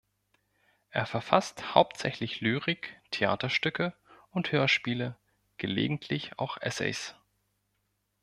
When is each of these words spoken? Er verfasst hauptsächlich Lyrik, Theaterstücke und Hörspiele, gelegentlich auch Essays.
Er 0.89 1.05
verfasst 1.05 1.75
hauptsächlich 1.75 2.41
Lyrik, 2.41 2.99
Theaterstücke 3.11 3.93
und 4.31 4.51
Hörspiele, 4.51 5.15
gelegentlich 5.59 6.39
auch 6.39 6.57
Essays. 6.57 7.13